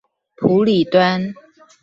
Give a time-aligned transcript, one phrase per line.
[0.37, 1.31] 埔里端